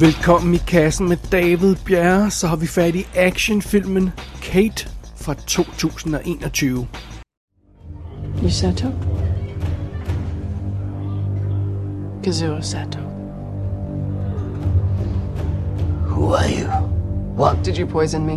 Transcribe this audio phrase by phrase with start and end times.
[0.00, 4.10] Velkommen i kassen med David Bjerre, så har vi fat i actionfilmen
[4.42, 6.86] Kate fra 2021.
[8.42, 8.88] Yusato?
[12.24, 12.98] Kazuo Sato.
[16.06, 16.68] Who are you?
[17.36, 17.64] What?
[17.64, 18.32] Did you poison me?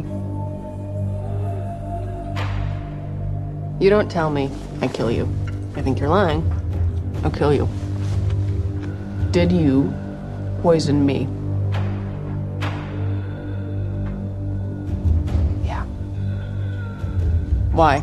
[3.82, 4.50] You don't tell me,
[4.82, 5.28] I kill you.
[5.78, 6.44] I think you're lying.
[7.24, 7.68] I'll kill you.
[9.34, 9.94] Did you
[10.64, 11.28] poison me?
[17.81, 18.03] Why?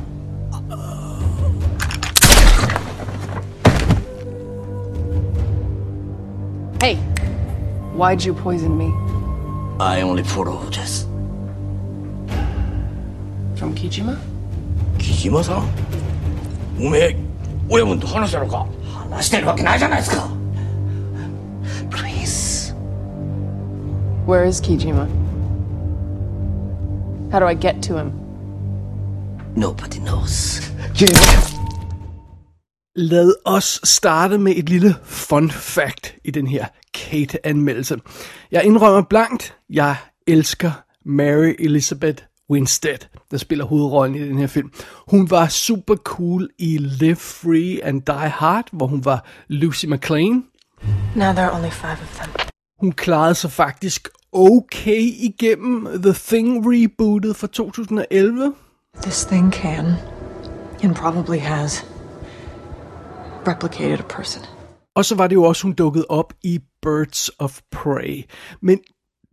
[6.81, 6.95] Hey,
[7.95, 8.91] why'd you poison me?
[9.79, 11.05] I only follow this.
[13.55, 14.17] From Kijima?
[14.97, 15.67] 木島さん
[16.80, 17.16] おめえ
[17.69, 18.66] 親分と話したのか
[19.09, 20.30] 話してるわけないじゃないですか
[21.89, 22.73] Please
[24.25, 25.08] Where is Kijima?
[27.31, 28.11] How do I get to him?
[29.59, 30.62] Nobody knows
[32.97, 37.97] Lad os starte med et lille fun fact i den her Kate-anmeldelse.
[38.53, 40.70] Jeg indrømmer blankt, jeg elsker
[41.05, 42.98] Mary Elizabeth Winstead,
[43.31, 44.73] der spiller hovedrollen i den her film.
[45.09, 50.45] Hun var super cool i Live Free and Die Hard, hvor hun var Lucy McLean.
[51.17, 52.31] Now there are only five of them.
[52.81, 58.55] Hun klarede sig faktisk okay igennem The Thing rebootet fra 2011.
[59.02, 59.86] This thing can,
[60.82, 61.84] and probably has,
[63.46, 64.42] replicated a person.
[64.96, 68.24] Og så var det jo også, hun dukkede op i Birds of Prey.
[68.60, 68.78] Men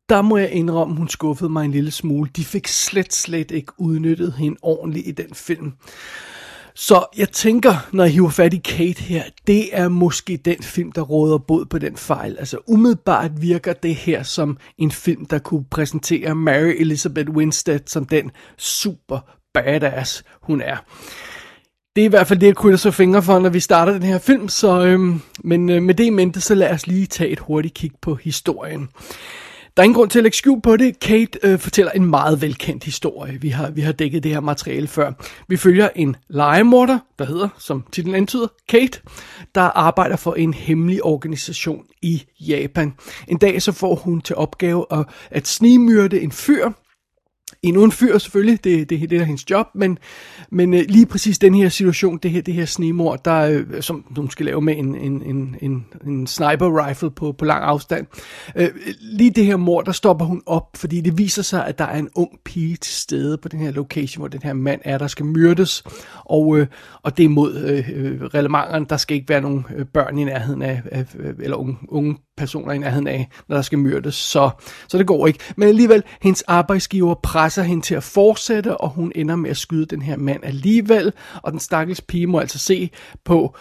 [0.10, 2.30] der må jeg indrømme, hun skuffede mig en lille smule.
[2.36, 5.74] De fik slet, slet ikke udnyttet hende ordentligt i den film.
[6.76, 10.92] Så jeg tænker, når jeg hiver fat i Kate her, det er måske den film,
[10.92, 12.38] der råder bod på den fejl.
[12.40, 18.06] Altså umiddelbart virker det her som en film, der kunne præsentere Mary Elizabeth Winstead som
[18.06, 19.20] den super
[19.56, 20.78] badass, hun er.
[21.96, 24.04] Det er i hvert fald det, jeg krydser så fingre for, når vi starter den
[24.04, 24.50] her film.
[24.50, 27.74] Så, øhm, men øh, med det i mente, så lad os lige tage et hurtigt
[27.74, 28.90] kig på historien.
[29.78, 31.00] Der er ingen grund til at lægge skjul på det.
[31.00, 33.42] Kate øh, fortæller en meget velkendt historie.
[33.42, 35.12] Vi har, vi har dækket det her materiale før.
[35.48, 39.02] Vi følger en legemorder, der hedder, som titlen antyder, Kate,
[39.56, 42.94] der arbejder for en hemmelig organisation i Japan.
[43.28, 46.72] En dag så får hun til opgave at, at snigmyrde en fyr,
[47.64, 49.98] endnu en fyr selvfølgelig, det, det, det er hendes job, men,
[50.52, 54.06] men øh, lige præcis den her situation, det her, det her snemor, der, øh, som
[54.16, 58.08] hun skal lave med en, en, en, en, en sniper rifle på, på lang afstand,
[58.56, 58.70] øh,
[59.02, 61.98] lige det her mord, der stopper hun op, fordi det viser sig, at der er
[61.98, 65.08] en ung pige til stede på den her location, hvor den her mand er, der
[65.08, 65.84] skal myrdes,
[66.26, 66.68] og, øh,
[67.04, 70.62] og det er mod øh, øh, der skal ikke være nogen øh, børn i nærheden
[70.62, 71.06] af, af
[71.40, 74.50] eller unge, unge personer i nærheden af, når der skal myrdes, så,
[74.88, 75.40] så det går ikke.
[75.56, 79.86] Men alligevel, hendes arbejdsgiver presser hende til at fortsætte, og hun ender med at skyde
[79.86, 81.14] den her mand alligevel,
[81.44, 82.90] og den stakkels pige må altså se
[83.24, 83.56] på,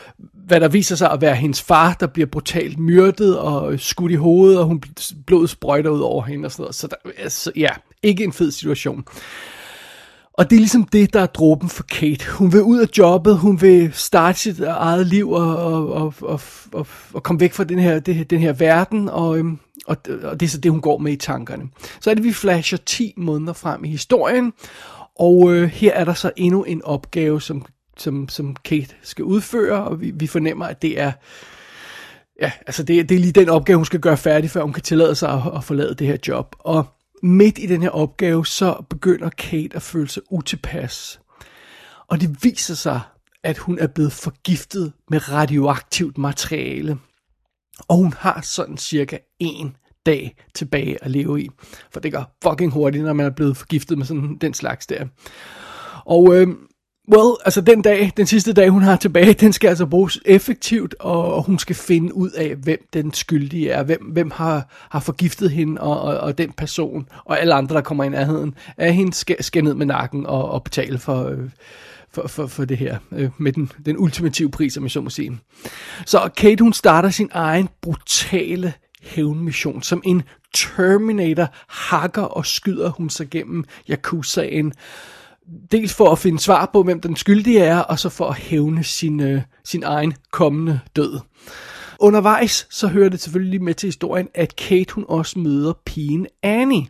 [0.46, 4.12] hvad der viser sig at være hendes far, der bliver brutalt myrdet og øh, skudt
[4.12, 4.82] i hovedet, og hun
[5.26, 6.74] blod sprøjter ud over hende og sådan noget.
[6.74, 7.68] Så der, altså, ja,
[8.02, 9.04] ikke en fed situation.
[10.38, 12.30] Og det er ligesom det, der er dråben for Kate.
[12.30, 16.40] Hun vil ud af jobbet, hun vil starte sit eget liv og, og, og, og,
[16.72, 20.40] og, og komme væk fra den her, det, den her verden, og, øhm, og, og
[20.40, 21.68] det er så det, hun går med i tankerne.
[22.00, 24.52] Så er det, vi flasher 10 måneder frem i historien,
[25.18, 27.64] og øh, her er der så endnu en opgave, som,
[27.96, 31.12] som, som Kate skal udføre, og vi, vi fornemmer, at det er
[32.40, 34.82] ja, altså det, det er lige den opgave, hun skal gøre færdig, før hun kan
[34.82, 36.56] tillade sig at, at forlade det her job.
[36.58, 36.86] Og
[37.24, 41.20] midt i den her opgave, så begynder Kate at føle sig utilpas.
[42.08, 43.00] Og det viser sig,
[43.42, 46.98] at hun er blevet forgiftet med radioaktivt materiale.
[47.88, 49.76] Og hun har sådan cirka en
[50.06, 51.50] dag tilbage at leve i.
[51.92, 55.06] For det går fucking hurtigt, når man er blevet forgiftet med sådan den slags der.
[56.04, 56.48] Og øh,
[57.12, 60.94] Well, altså den dag, den sidste dag hun har tilbage, den skal altså bruges effektivt,
[61.00, 65.50] og hun skal finde ud af, hvem den skyldige er, hvem, hvem har, har forgiftet
[65.50, 69.14] hende, og, og, og den person, og alle andre, der kommer i nærheden af hende,
[69.14, 71.50] skal, skal ned med nakken og, og betale for, øh,
[72.12, 75.10] for, for, for det her, øh, med den, den ultimative pris, som jeg så må
[75.10, 75.38] sige.
[76.06, 78.72] Så Kate, hun starter sin egen brutale
[79.02, 79.82] hævnmission.
[79.82, 80.22] Som en
[80.54, 84.72] Terminator hakker og skyder hun sig gennem Yakuzaen
[85.72, 88.84] dels for at finde svar på, hvem den skyldige er, og så for at hævne
[88.84, 91.20] sin, øh, sin egen kommende død.
[92.00, 96.86] Undervejs så hører det selvfølgelig med til historien, at Kate hun også møder pigen Annie.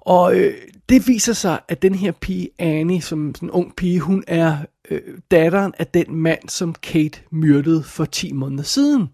[0.00, 0.54] Og øh,
[0.88, 4.56] det viser sig, at den her pige Annie, som en ung pige, hun er
[4.90, 9.08] øh, datteren af den mand, som Kate myrdede for 10 måneder siden.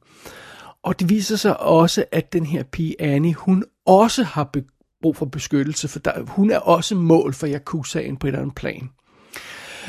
[0.83, 4.45] Og det viser sig også, at den her pige Annie, hun også har
[5.05, 8.55] brug for beskyttelse, for der, hun er også mål for Yakuzaen på et eller andet
[8.55, 8.91] plan.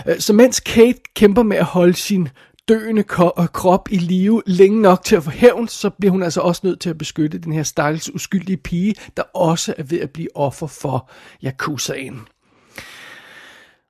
[0.08, 2.30] Øh, så mens Kate kæmper med at holde sin
[2.70, 3.04] døende
[3.40, 6.62] øh, krop i live længe nok til at få hævn, så bliver hun altså også
[6.64, 10.38] nødt til at beskytte den her stakkels uskyldige pige, der også er ved at blive
[10.38, 11.10] offer for
[11.44, 12.22] Yakuzaen.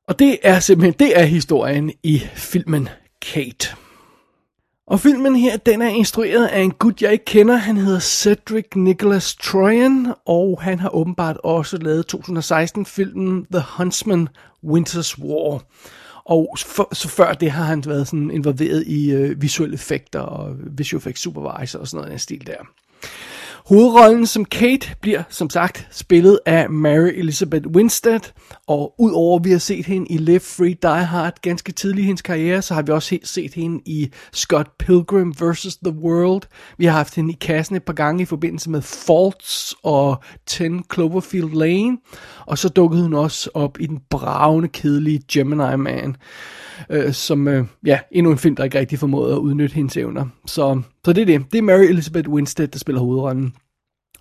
[0.07, 2.89] Og det er simpelthen, det er historien i filmen
[3.21, 3.84] Kate.
[4.87, 7.55] Og filmen her, den er instrueret af en gut, jeg ikke kender.
[7.55, 14.27] Han hedder Cedric Nicholas Troyan, og han har åbenbart også lavet 2016-filmen The Huntsman
[14.63, 15.63] Winter's War.
[16.25, 20.55] Og for, så før det har han været sådan involveret i øh, visuelle effekter og
[20.77, 22.57] visual effects supervisor og sådan noget af den stil der.
[23.65, 28.19] Hovedrollen som Kate bliver, som sagt, spillet af Mary Elizabeth Winstead,
[28.67, 32.05] og udover at vi har set hende i Live Free Die Hard ganske tidligt i
[32.05, 35.77] hendes karriere, så har vi også set hende i Scott Pilgrim vs.
[35.77, 36.41] The World.
[36.77, 40.63] Vi har haft hende i kassen et par gange i forbindelse med Faults og 10
[40.93, 41.97] Cloverfield Lane,
[42.45, 46.15] og så dukkede hun også op i den bravende, kedelige Gemini Man,
[46.89, 50.25] øh, som, øh, ja, endnu en film, der ikke rigtig formåede at udnytte hendes evner.
[50.45, 51.45] Så, så det er det.
[51.51, 53.54] Det er Mary Elizabeth Winstead, der spiller hovedrollen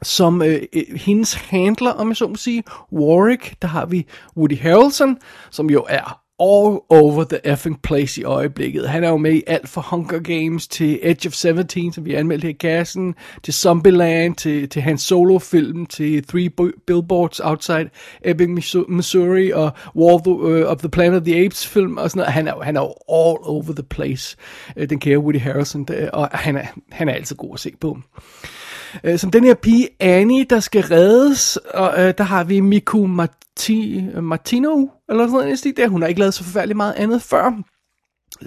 [0.03, 4.07] som øh, øh, hendes handler, om jeg så må sige, Warwick, der har vi
[4.37, 5.19] Woody Harrelson,
[5.51, 8.89] som jo er all over the effing place i øjeblikket.
[8.89, 12.15] Han er jo med i alt fra Hunger Games til Edge of 17, som vi
[12.15, 16.51] anmeldte her i kassen, til Zombieland, til, til hans solo-film, til Three
[16.87, 17.91] Billboards Outside
[18.25, 22.11] Ebbing, Missouri, og War of the, uh, of the Planet of the Apes film, og
[22.11, 22.33] sådan noget.
[22.33, 24.37] Han er, han er jo all over the place,
[24.77, 27.99] øh, den kære Woody Harrelson, og han er, han er altid god at se på.
[29.05, 33.07] Øh, som den her pige Annie, der skal reddes, og øh, der har vi Miku
[33.07, 35.89] Marti, Martino, eller sådan noget der.
[35.89, 37.63] Hun har ikke lavet så forfærdeligt meget andet før.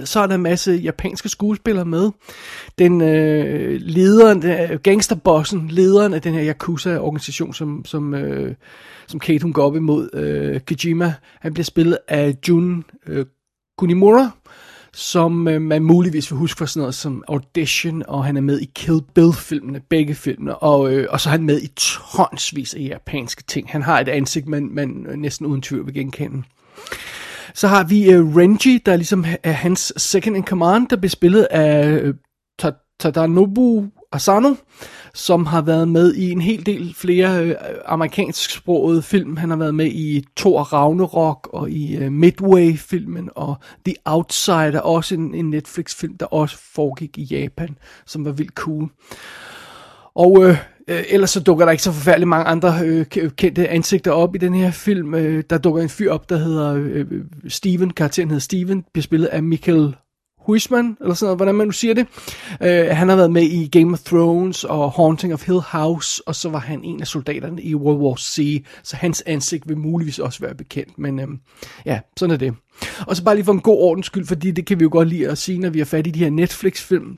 [0.03, 2.11] Så er der en masse japanske skuespillere med.
[2.77, 8.55] Den øh, lederen, øh, gangsterbossen, lederen af den her Yakuza-organisation, som, som, øh,
[9.07, 13.25] som Kate hun går op imod, øh, Kojima, han bliver spillet af Jun øh,
[13.77, 14.31] Kunimura,
[14.97, 18.59] som øh, man muligvis vil huske fra sådan noget som Audition, og han er med
[18.59, 22.79] i Kill Bill-filmene, begge filmene, og, øh, og så er han med i tonsvis af
[22.79, 23.69] japanske ting.
[23.69, 26.43] Han har et ansigt, man, man øh, næsten uden tvivl vil genkende.
[27.53, 31.43] Så har vi øh, Renji, der ligesom er hans second in command, der bliver spillet
[31.43, 32.13] af øh,
[32.99, 34.55] Tadanobu Asano,
[35.17, 37.55] som har været med i en hel del flere øh,
[37.85, 39.37] amerikansksprogede film.
[39.37, 43.55] Han har været med i Thor Ragnarok og i øh, Midway-filmen og
[43.85, 48.89] The Outsider, også en, en Netflix-film, der også foregik i Japan, som var vildt cool.
[50.15, 53.05] Og øh, øh, ellers så dukker der ikke så forfærdeligt mange andre øh,
[53.35, 55.13] kendte ansigter op i den her film.
[55.13, 59.03] Øh, der dukker en fyr op, der hedder øh, øh Steven, karakteren hedder Steven, bliver
[59.03, 59.95] spillet af Michael
[60.47, 62.07] Huisman, eller sådan noget, hvordan man nu siger det.
[62.61, 66.35] Uh, han har været med i Game of Thrones og Haunting of Hill House, og
[66.35, 70.19] så var han en af soldaterne i World War C, så hans ansigt vil muligvis
[70.19, 71.29] også være bekendt, men uh,
[71.85, 72.53] ja, sådan er det.
[73.07, 75.07] Og så bare lige for en god ordens skyld, fordi det kan vi jo godt
[75.07, 77.17] lide at sige, når vi har fat i de her Netflix-film,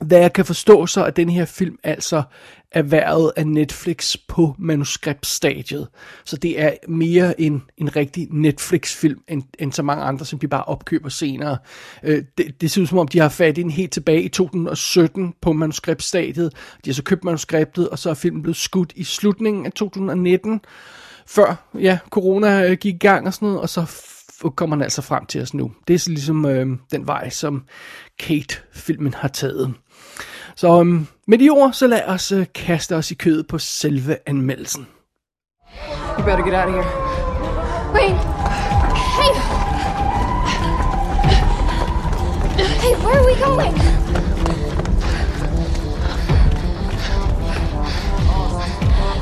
[0.00, 2.22] hvad jeg kan forstå så, at den her film altså
[2.70, 5.88] er været af Netflix på manuskriptstadiet.
[6.24, 10.48] Så det er mere en, en rigtig Netflix-film, end, end så mange andre, som de
[10.48, 11.58] bare opkøber senere.
[12.02, 14.28] Øh, det, det ser ud som om, de har fat i den helt tilbage i
[14.28, 16.52] 2017 på manuskriptstadiet.
[16.84, 20.60] De har så købt manuskriptet, og så er filmen blevet skudt i slutningen af 2019,
[21.26, 23.86] før ja, corona øh, gik i gang og sådan noget, og så
[24.56, 25.72] kommer den altså frem til os nu.
[25.88, 27.64] Det er så ligesom øh, den vej, som
[28.18, 29.74] Kate-filmen har taget.
[30.56, 34.18] Så um, med de ord, så lad os uh, kaste os i kødet på selve
[34.26, 34.86] anmeldelsen.
[36.18, 36.86] You better get out of here.
[37.92, 38.16] Wait.
[39.18, 39.32] Hey.
[42.82, 43.74] Hey, where are we going?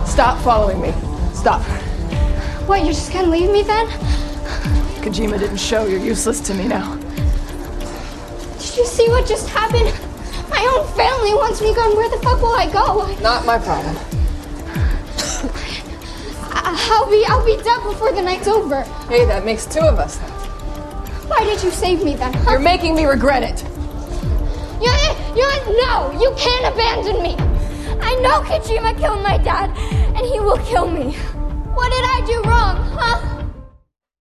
[0.06, 0.92] Stop following me.
[1.34, 1.60] Stop.
[2.68, 3.86] What, you're just gonna leave me then?
[5.02, 6.94] Kojima didn't show you're useless to me now.
[8.60, 9.92] Did you see what just happened?
[10.54, 11.96] My own family wants me gone.
[11.98, 12.86] Where the fuck will I go?
[13.20, 13.96] Not my problem.
[16.94, 18.82] I'll be I'll be dead before the night's over.
[19.12, 20.14] Hey, that makes two of us.
[21.30, 22.32] Why did you save me then?
[22.32, 22.52] Huh?
[22.52, 23.58] You're making me regret it.
[24.84, 24.92] You,
[25.40, 25.48] you,
[25.84, 25.92] no,
[26.22, 27.34] you can't abandon me.
[28.08, 29.68] I know Kojima killed my dad,
[30.16, 31.06] and he will kill me.
[31.76, 33.18] What did I do wrong, huh?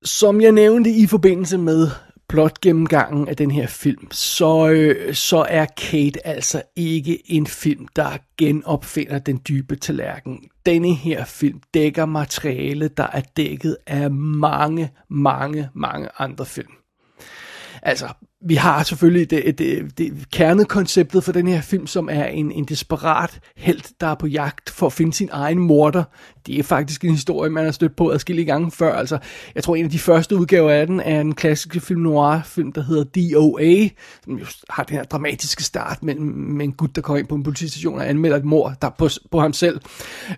[0.06, 1.90] Som jeg nævnte i forbindelse med
[2.34, 7.88] plot gennemgangen af den her film, så, øh, så er Kate altså ikke en film,
[7.96, 10.50] der genopfinder den dybe tallerken.
[10.66, 16.72] Denne her film dækker materiale, der er dækket af mange, mange, mange andre film.
[17.82, 18.08] Altså,
[18.46, 22.66] vi har selvfølgelig det, det, det kernekonceptet for den her film, som er en, en
[22.66, 26.04] desperat held, der er på jagt for at finde sin egen morter.
[26.48, 28.94] Det er faktisk en historie, man har stødt på adskillige gange før.
[28.94, 29.18] Altså,
[29.56, 32.72] jeg tror, en af de første udgaver af den er en klassisk film noir film,
[32.72, 33.88] der hedder DOA,
[34.24, 37.36] som jo har den her dramatiske start med, med en gut, der kommer ind på
[37.36, 39.82] en politistation og anmelder et mor der på, på ham selv.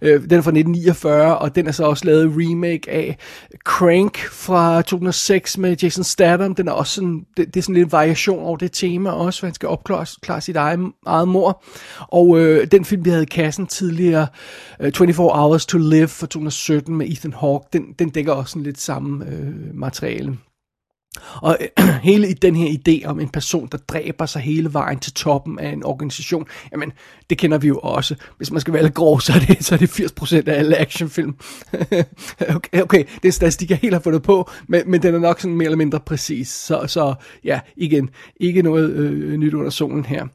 [0.02, 3.18] Øh, den er fra 1949, og den er så også lavet remake af
[3.64, 6.56] Crank fra 2006 med Jason Statham.
[6.56, 9.48] Den er også sådan, det, det er sådan lidt variation over det tema også, hvor
[9.48, 11.64] han skal opklare sit eget, eget mor.
[12.00, 14.28] Og øh, den film, vi havde i kassen tidligere,
[14.80, 18.64] øh, 24 Hours to Live fra 2017 med Ethan Hawke, den, den dækker også sådan
[18.64, 20.38] lidt samme øh, materiale.
[21.42, 25.14] Og øh, hele den her idé om en person, der dræber sig hele vejen til
[25.14, 26.92] toppen af en organisation, jamen,
[27.30, 28.16] det kender vi jo også.
[28.38, 30.78] Hvis man skal være lidt grov, så er det, så er det 80% af alle
[30.78, 31.36] actionfilm.
[32.56, 35.20] okay, okay, det er en statistik, jeg helt har fundet på, men, men den er
[35.20, 36.48] nok sådan mere eller mindre præcis.
[36.48, 40.28] Så, så ja, igen, ikke noget øh, nyt under solen her.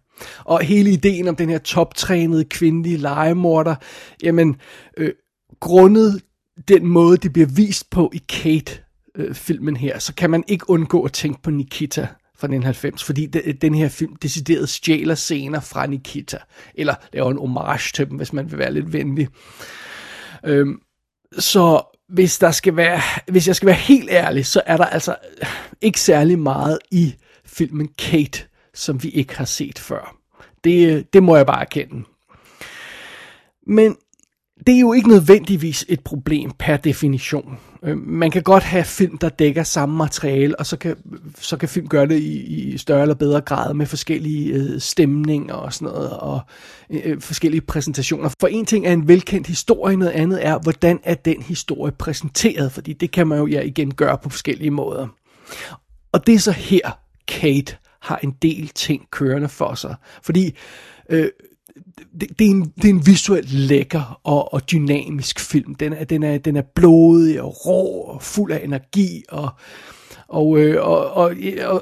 [0.45, 3.75] Og hele ideen om den her toptrænede kvindelige legemorder,
[4.23, 4.57] jamen,
[4.97, 5.13] øh,
[5.61, 6.21] grundet
[6.69, 8.83] den måde, det bliver vist på i Kate,
[9.14, 12.00] øh, filmen her, så kan man ikke undgå at tænke på Nikita
[12.40, 16.38] fra 1990, fordi de, den her film decideret stjæler scener fra Nikita,
[16.75, 19.29] eller laver en homage til dem, hvis man vil være lidt venlig.
[20.47, 20.81] Øhm,
[21.38, 25.17] så hvis, der skal være, hvis jeg skal være helt ærlig, så er der altså
[25.81, 27.14] ikke særlig meget i
[27.45, 30.17] filmen Kate, som vi ikke har set før.
[30.64, 32.05] Det, det må jeg bare erkende.
[33.67, 33.97] Men
[34.67, 37.59] det er jo ikke nødvendigvis et problem per definition.
[37.83, 40.97] Øh, man kan godt have film, der dækker samme materiale, og så kan,
[41.40, 45.55] så kan film gøre det i, i større eller bedre grad med forskellige øh, stemninger
[45.55, 46.40] og sådan noget, og
[46.90, 48.31] øh, forskellige præsentationer.
[48.40, 52.73] For en ting er en velkendt historie, noget andet er, hvordan er den historie præsenteret,
[52.73, 55.09] fordi det kan man jo ja, igen gøre på forskellige måder.
[56.12, 56.99] Og det er så her,
[57.29, 59.95] Kate har en del ting kørende for sig.
[60.23, 60.57] Fordi
[61.09, 61.29] øh,
[62.21, 65.75] det, det, er en, det er en visuelt lækker og, og dynamisk film.
[65.75, 69.49] Den er, den, er, den er blodig og rå og fuld af energi og
[70.31, 71.35] og, øh, og, og,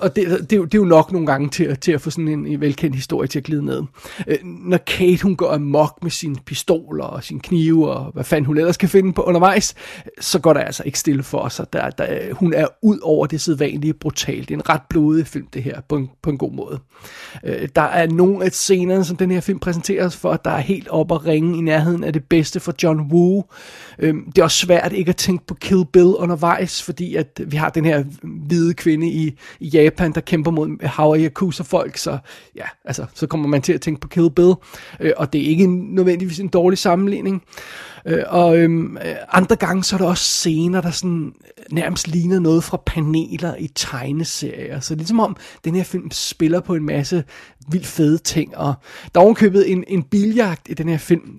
[0.03, 2.11] og det, det, er jo, det er jo nok nogle gange til, til at få
[2.11, 3.83] sådan en, en velkendt historie til at glide ned.
[4.27, 8.47] Øh, når Kate hun går amok med sine pistoler og sine knive og hvad fanden
[8.47, 9.75] hun ellers kan finde på undervejs,
[10.21, 11.73] så går der altså ikke stille for sig.
[11.73, 14.49] Der, der, hun er ud over det sædvanlige brutalt.
[14.49, 16.79] Det er en ret blodig film det her, på en, på en god måde.
[17.45, 20.89] Øh, der er nogle af scenerne, som den her film præsenteres for, der er helt
[20.89, 23.45] op at ringe i nærheden af det bedste for John Woo.
[23.99, 27.57] Øh, det er også svært ikke at tænke på Kill Bill undervejs, fordi at vi
[27.57, 28.05] har den her
[28.47, 32.19] hvide kvinde i, i Japan, der kæmper mod Hawa Yakuza folk, så
[32.57, 34.53] ja, altså, så kommer man til at tænke på Kill Bill,
[35.01, 37.43] øh, og det er ikke nødvendigvis en dårlig sammenligning.
[38.07, 42.09] Øh, og øhm, øh, andre gange, så er der også scener, der sådan øh, nærmest
[42.09, 46.87] ligner noget fra paneler i tegneserier, så ligesom om den her film spiller på en
[46.87, 47.25] masse
[47.71, 48.75] vildt fede ting, og
[49.15, 51.39] der er ovenkøbet en, en biljagt i den her film,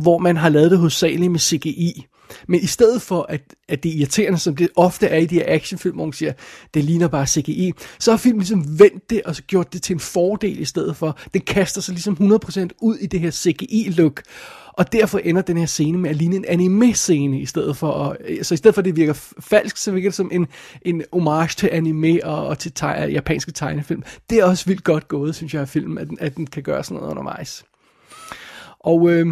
[0.00, 2.06] hvor man har lavet det hovedsageligt med CGI.
[2.46, 5.34] Men i stedet for, at, at det er irriterende, som det ofte er i de
[5.34, 6.32] her actionfilm, hvor man siger,
[6.74, 9.94] det ligner bare CGI, så har filmen ligesom vendt det og så gjort det til
[9.94, 11.18] en fordel i stedet for.
[11.34, 14.22] Den kaster sig ligesom 100% ud i det her CGI-look.
[14.72, 17.92] Og derfor ender den her scene med at ligne en anime-scene i stedet for.
[17.92, 20.46] At, øh, så i stedet for at det virker falsk, så virker det som en,
[20.82, 24.02] en homage til anime og, og til teg, øh, japanske tegnefilm.
[24.30, 26.84] Det er også vildt godt gået, synes jeg, af filmen, at, at den kan gøre
[26.84, 27.64] sådan noget undervejs.
[28.80, 29.26] Og øh,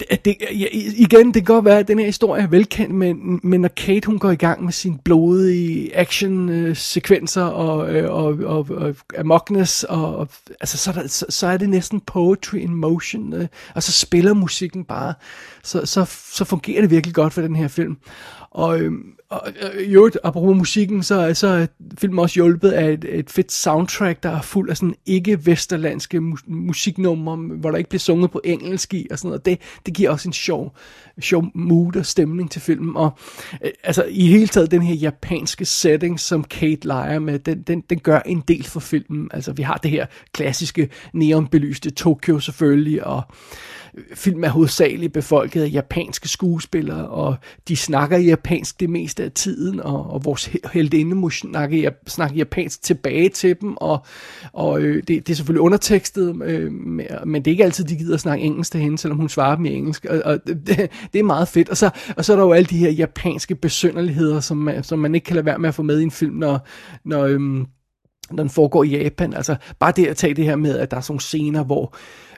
[0.00, 0.66] det, det, ja,
[0.96, 4.06] igen, det kan godt være, at den her historie er velkendt, men, men når Kate
[4.06, 10.16] hun går i gang med sine blodige action-sekvenser og, øh, og, og, og amokness, og,
[10.16, 10.28] og,
[10.60, 14.34] altså, så, der, så, så er det næsten poetry in motion, øh, og så spiller
[14.34, 15.14] musikken bare,
[15.62, 17.96] så, så, så fungerer det virkelig godt for den her film.
[18.50, 21.66] Og, øhm, og øh, i øvrigt, apropos musikken, så, så er
[21.98, 26.44] filmen også hjulpet af et, et fedt soundtrack, der er fuld af sådan ikke-vesterlandske mu-
[26.46, 29.44] musiknumre, hvor der ikke bliver sunget på engelsk i og sådan noget.
[29.44, 30.76] Det, det giver også en sjov,
[31.20, 32.96] sjov mood og stemning til filmen.
[32.96, 33.18] Og
[33.64, 37.80] øh, altså i hele taget, den her japanske setting, som Kate leger med, den, den,
[37.90, 39.30] den gør en del for filmen.
[39.32, 43.22] Altså vi har det her klassiske neonbelyste Tokyo selvfølgelig, og
[44.14, 47.36] film er hovedsageligt befolket af japanske skuespillere, og
[47.68, 52.82] de snakker japansk det meste af tiden, og, og vores heldinde må snakke, snakke japansk
[52.82, 54.04] tilbage til dem, og,
[54.52, 58.14] og øh, det, det er selvfølgelig undertekstet, øh, men det er ikke altid, de gider
[58.14, 61.18] at snakke engelsk til hende, selvom hun svarer dem i engelsk, og, og det, det
[61.18, 61.68] er meget fedt.
[61.68, 64.98] Og så, og så er der jo alle de her japanske besynderligheder, som man, som
[64.98, 66.66] man ikke kan lade være med at få med i en film, når,
[67.04, 67.40] når øh,
[68.30, 69.34] når den foregår i Japan.
[69.34, 71.94] Altså bare det at tage det her med, at der er sådan nogle scener, hvor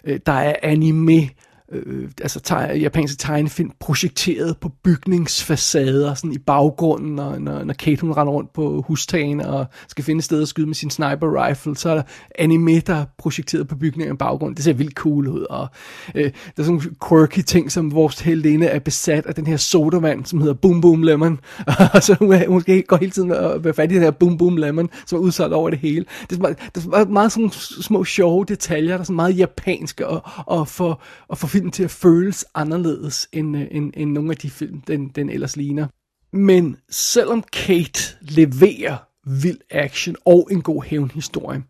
[0.07, 1.29] øh, der er anime
[1.75, 8.01] øh, altså teg, japanske tegnefilm projekteret på bygningsfacader sådan i baggrunden, når, når, når Kate
[8.01, 11.47] hun render rundt på hustagen og skal finde et sted at skyde med sin sniper
[11.47, 12.03] rifle, så er der
[12.39, 14.57] anime, der projekteret på bygningen i baggrunden.
[14.57, 15.69] Det ser vildt cool ud, og
[16.15, 19.57] øh, der er sådan nogle quirky ting, som vores heldinde er besat af den her
[19.57, 21.41] sodavand, som hedder Boom Boom Lemon,
[21.95, 24.39] og så hun, hun skal gå hele tiden og være fat i den her Boom
[24.39, 26.05] Boom Lemon, som er udsolgt over det hele.
[26.31, 27.51] Det er, meget, det er meget sådan
[27.83, 31.85] små sjove detaljer, der er sådan meget japanske, og, og for, og for film til
[31.85, 35.87] at føles anderledes, end, øh, end, end nogle af de film, den, den ellers ligner.
[36.33, 41.63] Men selvom Kate leverer vild action og en god hævnhistorie,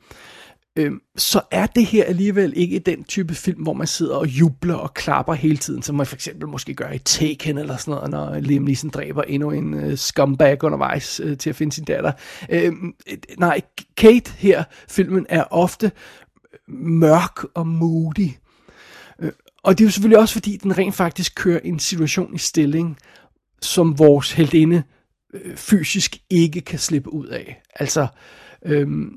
[0.78, 4.74] øhm, så er det her alligevel ikke den type film, hvor man sidder og jubler
[4.74, 8.10] og klapper hele tiden, som man for eksempel måske gør i Taken eller sådan noget,
[8.10, 12.12] når Liam Neeson dræber endnu en øh, scumbag undervejs uh, til at finde sin datter.
[12.50, 12.94] Øhm,
[13.38, 13.60] nej,
[13.96, 15.92] Kate her, filmen, er ofte
[16.68, 18.30] mørk og moody.
[19.18, 19.32] Øh,
[19.64, 22.96] og det er jo selvfølgelig også, fordi den rent faktisk kører en situation i stilling,
[23.62, 24.82] som vores heldinde
[25.34, 27.62] øh, fysisk ikke kan slippe ud af.
[27.74, 28.06] Altså,
[28.66, 29.10] øhm,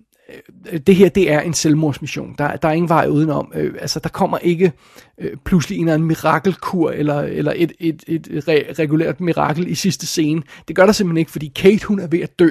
[0.72, 2.36] øh, det her, det er en selvmordsmission.
[2.38, 3.52] Der, der er ingen vej udenom.
[3.56, 4.72] Øh, altså, der kommer ikke
[5.18, 9.76] øh, pludselig en eller anden mirakelkur, eller, eller et, et, et re- regulært mirakel i
[9.76, 10.42] sidste scene.
[10.68, 12.50] Det gør der simpelthen ikke, fordi Kate, hun er ved at dø.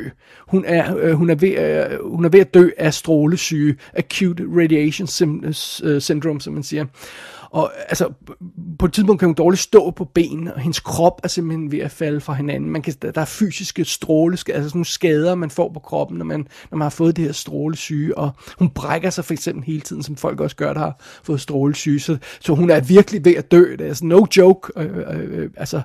[0.49, 4.45] Hun er, øh, hun er, ved, øh, hun er ved at dø af strålesyge, acute
[4.57, 6.85] radiation øh, øh, syndrome, som man siger.
[7.50, 8.12] Og altså,
[8.79, 11.79] på et tidspunkt kan hun dårligt stå på benene, og hendes krop er simpelthen ved
[11.79, 12.71] at falde fra hinanden.
[12.71, 16.25] Man kan, der er fysiske stråle, altså sådan nogle skader, man får på kroppen, når
[16.25, 19.81] man, når man har fået det her strålesyge, og hun brækker sig for eksempel hele
[19.81, 23.35] tiden, som folk også gør, der har fået strålesyge, så, så hun er virkelig ved
[23.35, 23.73] at dø.
[23.73, 24.73] Det er altså no joke.
[24.76, 25.81] Øh, øh, øh, altså,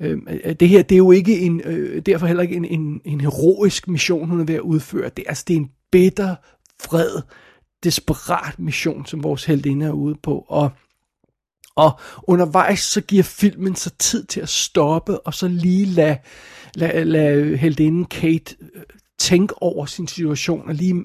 [0.00, 0.18] øh,
[0.60, 3.88] det her, det er jo ikke en, øh, derfor heller ikke en, en, en heroisk
[3.88, 5.10] mission, hun er ved at udføre.
[5.16, 6.34] Det, altså, det er en bitter,
[6.82, 7.22] fred,
[7.84, 10.70] desperat mission, som vores heldinde er ude på, og
[11.76, 16.18] og undervejs så giver filmen så tid til at stoppe, og så lige lade,
[16.74, 18.82] lad, lad heldinden Kate øh,
[19.18, 21.04] tænke over sin situation, og lige,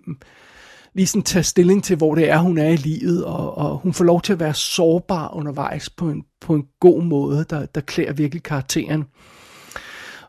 [0.93, 3.93] lige sådan tage stilling til, hvor det er, hun er i livet, og, og hun
[3.93, 7.82] får lov til at være sårbar undervejs på en, på en god måde, der, der
[7.82, 9.04] klæder virkelig karakteren.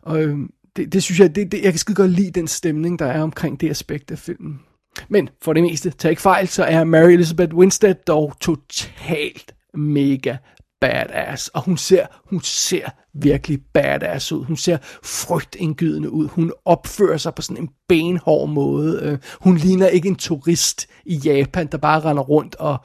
[0.02, 0.38] Og øh,
[0.76, 3.22] det, det synes jeg, det, det, jeg kan skide godt lide den stemning, der er
[3.22, 4.60] omkring det aspekt af filmen.
[5.08, 10.36] Men for det meste, tag ikke fejl, så er Mary Elizabeth Winstead dog totalt mega
[10.82, 14.44] badass, og hun ser, hun ser virkelig badass ud.
[14.44, 16.28] Hun ser frygtindgydende ud.
[16.28, 19.00] Hun opfører sig på sådan en benhård måde.
[19.02, 22.76] Øh, hun ligner ikke en turist i Japan, der bare render rundt og,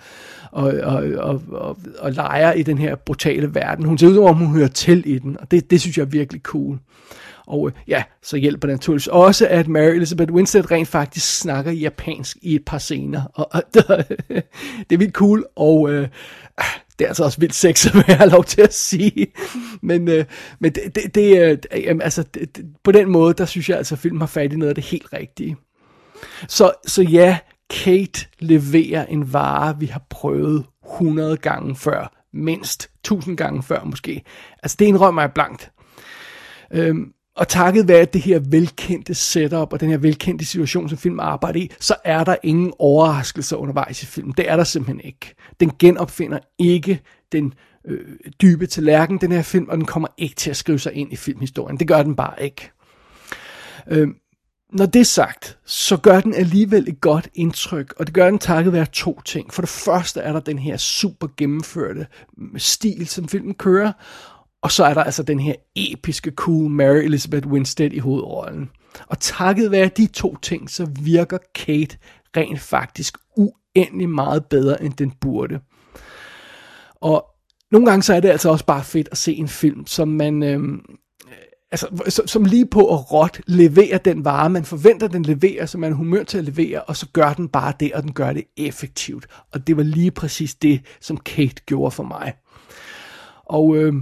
[0.52, 3.86] og, og, og, og, og leger i den her brutale verden.
[3.86, 6.04] Hun ser ud som om, hun hører til i den, og det, det synes jeg
[6.04, 6.80] er virkelig cool.
[7.48, 11.72] Og øh, ja, så hjælper det naturligvis også, at Mary Elizabeth Winstead rent faktisk snakker
[11.72, 13.22] japansk i et par scener.
[13.34, 13.64] Og, og
[14.90, 16.08] det er vildt cool, og øh,
[17.00, 19.28] det er altså også vildt sexet, hvad jeg har lov til at sige.
[19.82, 20.26] Men, øh,
[20.60, 23.78] men det, det, det, øh, jamen, altså, det, det, på den måde, der synes jeg
[23.78, 25.58] altså, at filmen har fat i noget af det helt rigtige.
[26.48, 27.38] Så, så ja,
[27.70, 32.24] Kate leverer en vare, vi har prøvet 100 gange før.
[32.34, 34.24] Mindst 1000 gange før måske.
[34.64, 35.72] Altså det indrømmer jeg blankt.
[36.74, 41.20] Øhm, og takket være det her velkendte setup og den her velkendte situation, som filmen
[41.20, 44.34] arbejder i, så er der ingen overraskelser undervejs i filmen.
[44.38, 45.36] Det er der simpelthen ikke.
[45.60, 47.54] Den genopfinder ikke den
[47.86, 51.14] øh, dybe tallerken, den her film, og den kommer ikke til at skrive sig ind
[51.14, 51.80] i filmhistorien.
[51.80, 52.72] Det gør den bare ikke.
[53.88, 54.08] Øh,
[54.74, 58.40] når det er sagt, så gør den alligevel et godt indtryk, og det gør den
[58.40, 59.54] takket være to ting.
[59.54, 63.92] For det første er der den her super gennemførte mm, stil, som filmen kører,
[64.62, 68.70] og så er der altså den her episke, cool Mary Elizabeth Winstead i hovedrollen.
[69.08, 71.98] Og takket være de to ting, så virker Kate
[72.38, 75.60] rent faktisk uendelig meget bedre, end den burde.
[76.96, 77.26] Og
[77.72, 80.44] nogle gange så er det altså også bare fedt at se en film, som man...
[80.44, 80.76] Øhm,
[81.28, 81.38] øh,
[81.72, 85.92] altså, som lige på at råt leverer den vare, man forventer, den leverer, som man
[85.92, 88.44] er humør til at levere, og så gør den bare det, og den gør det
[88.58, 89.28] effektivt.
[89.54, 92.34] Og det var lige præcis det, som Kate gjorde for mig.
[93.46, 93.94] Og øh,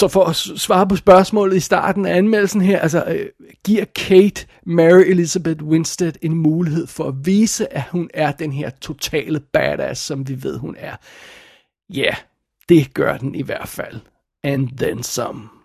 [0.00, 3.26] så for at svare på spørgsmålet i starten af anmeldelsen her, altså øh,
[3.64, 8.70] giver Kate Mary Elizabeth Winstead en mulighed for at vise, at hun er den her
[8.70, 10.96] totale badass, som vi ved, hun er.
[11.94, 12.14] Ja, yeah,
[12.68, 14.00] det gør den i hvert fald.
[14.42, 15.59] And then some.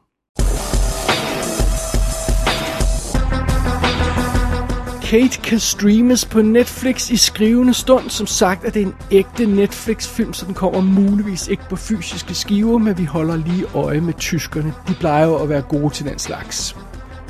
[5.15, 8.09] Kate kan streames på Netflix i skrivende stund.
[8.09, 12.77] Som sagt er det en ægte Netflix-film, så den kommer muligvis ikke på fysiske skiver,
[12.77, 14.73] men vi holder lige øje med tyskerne.
[14.87, 16.75] De plejer jo at være gode til den slags.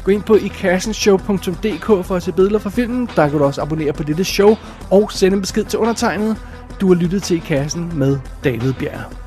[0.04, 3.10] Gå ind på ikassenshow.dk for at se billeder fra filmen.
[3.16, 4.58] Der kan du også abonnere på dette show
[4.92, 6.38] og sende en besked til undertegnet.
[6.82, 9.25] Du har lyttet til I Kassen med David Bjerg.